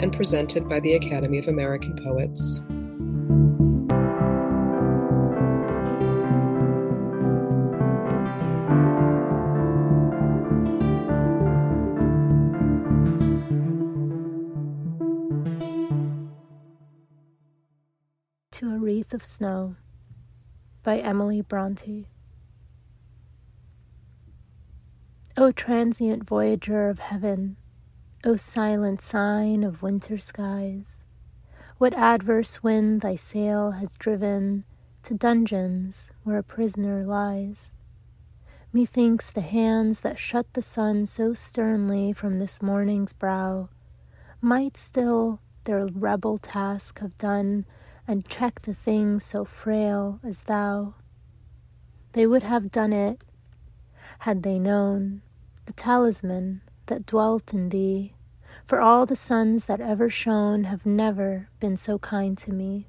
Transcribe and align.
and 0.00 0.12
presented 0.12 0.68
by 0.68 0.80
the 0.80 0.94
Academy 0.94 1.38
of 1.38 1.48
American 1.48 1.96
Poets. 2.02 2.60
To 18.52 18.70
a 18.70 18.78
Wreath 18.78 19.12
of 19.12 19.24
Snow 19.24 19.76
by 20.82 20.98
Emily 20.98 21.40
Bronte. 21.40 22.08
O 25.36 25.52
transient 25.52 26.24
voyager 26.24 26.88
of 26.88 26.98
heaven, 26.98 27.56
O 28.24 28.34
silent 28.34 29.00
sign 29.00 29.62
of 29.62 29.82
winter 29.82 30.18
skies, 30.18 31.06
what 31.78 31.94
adverse 31.94 32.62
wind 32.62 33.02
thy 33.02 33.14
sail 33.14 33.72
has 33.72 33.92
driven 33.92 34.64
to 35.02 35.14
dungeons 35.14 36.10
where 36.24 36.38
a 36.38 36.42
prisoner 36.42 37.04
lies? 37.04 37.76
Methinks 38.72 39.30
the 39.30 39.42
hands 39.42 40.00
that 40.00 40.18
shut 40.18 40.52
the 40.54 40.62
sun 40.62 41.06
so 41.06 41.34
sternly 41.34 42.12
from 42.12 42.38
this 42.38 42.60
morning's 42.62 43.12
brow 43.12 43.68
might 44.40 44.76
still 44.76 45.38
their 45.64 45.86
rebel 45.86 46.38
task 46.38 46.98
have 47.00 47.16
done 47.18 47.64
and 48.08 48.28
checked 48.28 48.66
a 48.66 48.74
thing 48.74 49.20
so 49.20 49.44
frail 49.44 50.20
as 50.24 50.44
thou. 50.44 50.94
They 52.12 52.26
would 52.26 52.42
have 52.42 52.72
done 52.72 52.92
it 52.92 53.24
had 54.20 54.42
they 54.42 54.58
known 54.58 55.22
the 55.66 55.72
talisman 55.72 56.62
that 56.86 57.06
dwelt 57.06 57.52
in 57.52 57.68
thee, 57.68 58.14
for 58.66 58.80
all 58.80 59.06
the 59.06 59.16
suns 59.16 59.66
that 59.66 59.80
ever 59.80 60.10
shone 60.10 60.64
have 60.64 60.84
never 60.84 61.48
been 61.60 61.76
so 61.76 61.98
kind 61.98 62.36
to 62.38 62.52
me. 62.52 62.86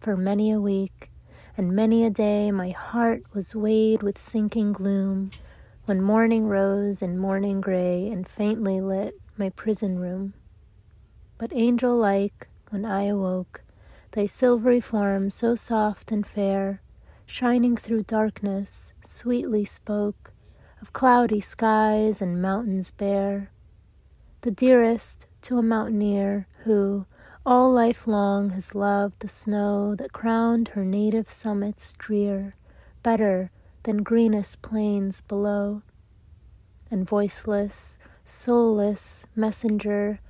For 0.00 0.16
many 0.16 0.50
a 0.50 0.60
week 0.60 1.10
and 1.56 1.74
many 1.74 2.04
a 2.04 2.10
day 2.10 2.50
my 2.50 2.70
heart 2.70 3.22
was 3.34 3.54
weighed 3.54 4.02
with 4.02 4.20
sinking 4.20 4.72
gloom 4.72 5.30
when 5.86 6.00
morning 6.00 6.46
rose 6.46 7.02
in 7.02 7.18
morning 7.18 7.60
gray 7.60 8.08
and 8.08 8.28
faintly 8.28 8.80
lit 8.80 9.14
my 9.36 9.50
prison 9.50 9.98
room. 9.98 10.34
But 11.38 11.52
angel 11.52 11.96
like, 11.96 12.48
when 12.70 12.84
I 12.84 13.04
awoke, 13.04 13.62
thy 14.12 14.26
silvery 14.26 14.80
form 14.80 15.30
so 15.30 15.54
soft 15.54 16.12
and 16.12 16.26
fair, 16.26 16.82
shining 17.26 17.76
through 17.76 18.02
darkness, 18.04 18.92
sweetly 19.00 19.64
spoke 19.64 20.32
of 20.80 20.92
cloudy 20.92 21.40
skies 21.40 22.22
and 22.22 22.40
mountains 22.40 22.90
bare. 22.90 23.50
The 24.42 24.50
dearest 24.50 25.26
to 25.42 25.58
a 25.58 25.62
mountaineer 25.62 26.46
who, 26.64 27.06
all 27.44 27.72
life 27.72 28.06
long, 28.06 28.50
has 28.50 28.74
loved 28.74 29.20
the 29.20 29.28
snow 29.28 29.94
that 29.96 30.12
crowned 30.12 30.68
her 30.68 30.84
native 30.84 31.28
summits 31.28 31.92
drear, 31.94 32.54
better 33.02 33.50
than 33.82 34.02
greenest 34.02 34.62
plains 34.62 35.20
below. 35.22 35.82
And 36.90 37.06
voiceless, 37.06 37.98
soulless 38.24 39.26
messenger, 39.34 40.20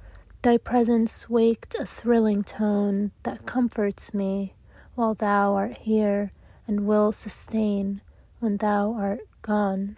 thy 0.43 0.57
presence 0.57 1.29
waked 1.29 1.75
a 1.75 1.85
thrilling 1.85 2.45
tone 2.45 3.11
that 3.25 3.47
comforts 3.47 4.15
me 4.15 4.55
while 4.95 5.15
thou 5.15 5.55
art 5.55 5.79
here 5.79 6.33
and 6.67 6.87
will 6.87 7.13
sustain 7.13 8.01
when 8.41 8.57
thou 8.57 8.93
art 8.95 9.21
gone. 9.43 9.97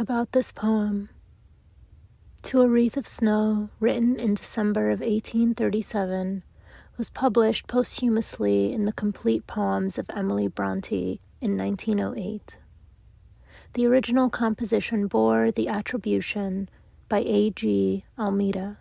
About 0.00 0.32
this 0.32 0.50
poem 0.50 1.10
To 2.44 2.62
a 2.62 2.68
Wreath 2.70 2.96
of 2.96 3.06
Snow, 3.06 3.68
written 3.80 4.16
in 4.16 4.32
December 4.32 4.86
of 4.86 5.00
1837, 5.00 6.42
was 6.96 7.10
published 7.10 7.66
posthumously 7.66 8.72
in 8.72 8.86
the 8.86 8.94
Complete 8.94 9.46
Poems 9.46 9.98
of 9.98 10.06
Emily 10.08 10.48
Bronte 10.48 11.20
in 11.42 11.58
1908. 11.58 12.56
The 13.74 13.86
original 13.86 14.30
composition 14.30 15.06
bore 15.06 15.50
the 15.50 15.68
attribution 15.68 16.70
by 17.10 17.18
A.G. 17.18 18.02
Almeida, 18.18 18.78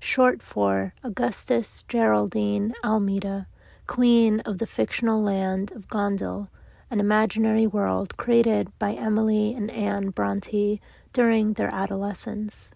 short 0.00 0.42
for 0.42 0.92
Augustus 1.02 1.82
Geraldine 1.88 2.74
Almeida, 2.84 3.46
Queen 3.86 4.40
of 4.40 4.58
the 4.58 4.66
fictional 4.66 5.22
land 5.22 5.72
of 5.72 5.88
Gondal 5.88 6.50
an 6.92 7.00
imaginary 7.00 7.66
world 7.66 8.14
created 8.18 8.70
by 8.78 8.92
Emily 8.92 9.54
and 9.54 9.70
Anne 9.70 10.10
Bronte 10.10 10.78
during 11.14 11.54
their 11.54 11.74
adolescence. 11.74 12.74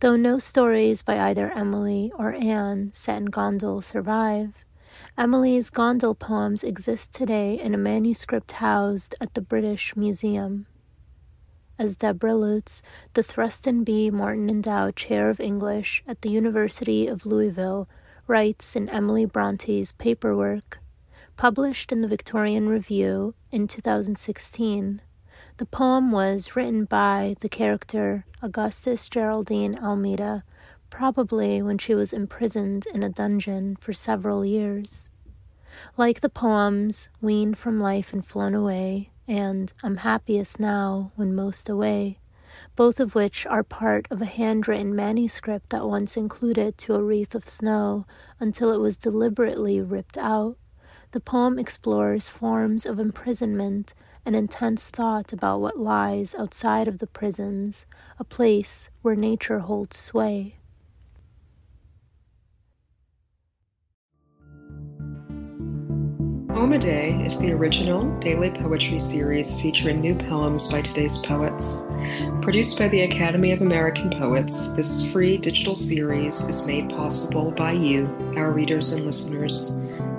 Though 0.00 0.16
no 0.16 0.38
stories 0.38 1.02
by 1.02 1.18
either 1.18 1.50
Emily 1.50 2.12
or 2.18 2.34
Anne 2.34 2.92
set 2.92 3.16
in 3.16 3.28
Gondal 3.28 3.82
survive, 3.82 4.66
Emily's 5.16 5.70
Gondal 5.70 6.18
poems 6.18 6.62
exist 6.62 7.14
today 7.14 7.58
in 7.58 7.72
a 7.72 7.78
manuscript 7.78 8.52
housed 8.52 9.14
at 9.18 9.32
the 9.32 9.40
British 9.40 9.96
Museum. 9.96 10.66
As 11.78 11.96
Deborah 11.96 12.34
Lutz, 12.34 12.82
the 13.14 13.22
Thruston 13.22 13.82
B. 13.82 14.10
Morton 14.10 14.50
Endowed 14.50 14.94
Chair 14.94 15.30
of 15.30 15.40
English 15.40 16.04
at 16.06 16.20
the 16.20 16.28
University 16.28 17.06
of 17.06 17.24
Louisville, 17.24 17.88
writes 18.26 18.76
in 18.76 18.90
Emily 18.90 19.24
Bronte's 19.24 19.92
paperwork, 19.92 20.81
Published 21.36 21.90
in 21.90 22.02
the 22.02 22.08
Victorian 22.08 22.68
Review 22.68 23.34
in 23.50 23.66
2016, 23.66 25.00
the 25.56 25.66
poem 25.66 26.12
was 26.12 26.54
written 26.54 26.84
by 26.84 27.36
the 27.40 27.48
character 27.48 28.24
Augustus 28.42 29.08
Geraldine 29.08 29.78
Almeida, 29.78 30.44
probably 30.90 31.60
when 31.60 31.78
she 31.78 31.94
was 31.94 32.12
imprisoned 32.12 32.86
in 32.94 33.02
a 33.02 33.08
dungeon 33.08 33.76
for 33.76 33.92
several 33.92 34.44
years. 34.44 35.08
Like 35.96 36.20
the 36.20 36.28
poems 36.28 37.08
Weaned 37.20 37.58
from 37.58 37.80
Life 37.80 38.12
and 38.12 38.24
Flown 38.24 38.54
Away 38.54 39.10
and 39.26 39.72
I'm 39.82 39.98
Happiest 39.98 40.60
Now 40.60 41.12
When 41.16 41.34
Most 41.34 41.68
Away, 41.68 42.18
both 42.76 43.00
of 43.00 43.14
which 43.14 43.46
are 43.46 43.62
part 43.62 44.06
of 44.10 44.20
a 44.20 44.26
handwritten 44.26 44.94
manuscript 44.94 45.70
that 45.70 45.88
once 45.88 46.16
included 46.16 46.76
To 46.78 46.94
a 46.94 47.02
Wreath 47.02 47.34
of 47.34 47.48
Snow 47.48 48.06
until 48.38 48.70
it 48.72 48.78
was 48.78 48.96
deliberately 48.96 49.80
ripped 49.80 50.18
out. 50.18 50.56
The 51.12 51.20
poem 51.20 51.58
explores 51.58 52.30
forms 52.30 52.86
of 52.86 52.98
imprisonment 52.98 53.92
and 54.24 54.34
intense 54.34 54.88
thought 54.88 55.30
about 55.30 55.60
what 55.60 55.78
lies 55.78 56.34
outside 56.34 56.88
of 56.88 57.00
the 57.00 57.06
prisons, 57.06 57.84
a 58.18 58.24
place 58.24 58.88
where 59.02 59.14
nature 59.14 59.58
holds 59.58 59.98
sway. 59.98 60.56
Poem 66.48 66.72
a 66.72 66.78
Day 66.78 67.22
is 67.26 67.38
the 67.38 67.52
original 67.52 68.18
daily 68.18 68.50
poetry 68.50 68.98
series 68.98 69.60
featuring 69.60 70.00
new 70.00 70.14
poems 70.14 70.72
by 70.72 70.80
today's 70.80 71.18
poets. 71.18 71.90
Produced 72.40 72.78
by 72.78 72.88
the 72.88 73.02
Academy 73.02 73.52
of 73.52 73.60
American 73.60 74.08
Poets, 74.10 74.74
this 74.76 75.12
free 75.12 75.36
digital 75.36 75.76
series 75.76 76.48
is 76.48 76.66
made 76.66 76.88
possible 76.88 77.50
by 77.50 77.72
you, 77.72 78.06
our 78.34 78.50
readers 78.50 78.92
and 78.94 79.04
listeners. 79.04 79.82